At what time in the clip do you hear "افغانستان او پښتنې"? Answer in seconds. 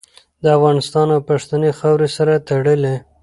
0.57-1.69